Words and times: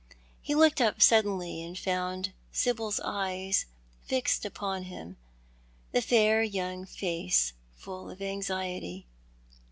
He 0.41 0.55
looked 0.55 0.81
up 0.81 0.99
suddenly 0.99 1.61
and 1.61 1.77
found 1.77 2.33
Sibyl's 2.51 2.99
eyes 3.03 3.67
fixed 4.07 4.45
upon 4.45 4.85
him, 4.85 5.17
the 5.91 6.01
fair 6.01 6.41
young 6.41 6.87
face 6.87 7.53
full 7.77 8.09
of 8.09 8.19
anxiety. 8.19 9.05